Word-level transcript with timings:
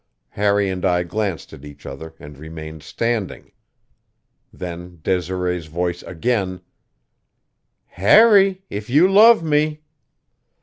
Harry 0.29 0.67
and 0.67 0.83
I 0.83 1.03
glanced 1.03 1.53
at 1.53 1.63
each 1.63 1.85
other 1.85 2.15
and 2.19 2.35
remained 2.35 2.81
standing. 2.81 3.51
Then 4.51 4.95
Desiree's 5.03 5.67
voice 5.67 6.01
again: 6.01 6.61
"Harry! 7.85 8.63
If 8.67 8.89
you 8.89 9.07
love 9.07 9.43
me!" 9.43 9.83